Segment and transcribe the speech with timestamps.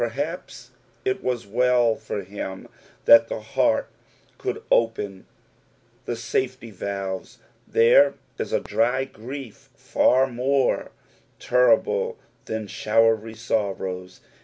[0.03, 0.71] Perhaps
[1.05, 2.67] it was well for him
[3.05, 3.87] that the heart
[4.39, 5.27] could open
[6.05, 10.89] the safety valves; there is a dry grief far mote
[11.37, 14.21] terrible than showery sorrows.